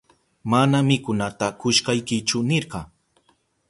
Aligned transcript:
Mana 0.51 0.77
mikunata 0.87 1.47
kushkaykichu 1.59 2.37
nirka. 2.49 2.79